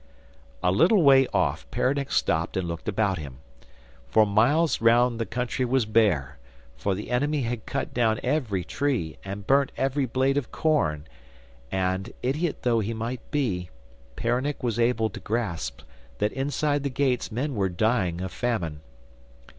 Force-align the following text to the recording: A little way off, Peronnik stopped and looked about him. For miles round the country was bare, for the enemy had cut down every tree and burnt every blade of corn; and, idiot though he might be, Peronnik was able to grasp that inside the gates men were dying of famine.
A 0.63 0.71
little 0.71 1.03
way 1.03 1.27
off, 1.31 1.69
Peronnik 1.69 2.11
stopped 2.11 2.57
and 2.57 2.67
looked 2.67 2.87
about 2.87 3.19
him. 3.19 3.37
For 4.07 4.25
miles 4.25 4.81
round 4.81 5.19
the 5.19 5.27
country 5.27 5.63
was 5.63 5.85
bare, 5.85 6.39
for 6.75 6.95
the 6.95 7.11
enemy 7.11 7.43
had 7.43 7.67
cut 7.67 7.93
down 7.93 8.19
every 8.23 8.63
tree 8.63 9.19
and 9.23 9.45
burnt 9.45 9.71
every 9.77 10.07
blade 10.07 10.37
of 10.37 10.51
corn; 10.51 11.05
and, 11.71 12.11
idiot 12.23 12.63
though 12.63 12.79
he 12.79 12.95
might 12.95 13.29
be, 13.29 13.69
Peronnik 14.15 14.63
was 14.63 14.79
able 14.79 15.11
to 15.11 15.19
grasp 15.19 15.81
that 16.17 16.31
inside 16.31 16.81
the 16.81 16.89
gates 16.89 17.31
men 17.31 17.53
were 17.53 17.69
dying 17.69 18.21
of 18.21 18.31
famine. 18.31 18.79